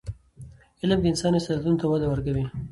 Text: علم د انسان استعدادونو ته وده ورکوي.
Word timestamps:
علم 0.81 0.99
د 1.01 1.05
انسان 1.11 1.33
استعدادونو 1.35 1.79
ته 1.81 1.85
وده 1.87 2.07
ورکوي. 2.09 2.45